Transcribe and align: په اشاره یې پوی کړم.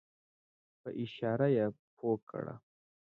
په 0.81 0.89
اشاره 1.03 1.47
یې 1.55 1.65
پوی 1.97 2.15
کړم. 2.29 2.57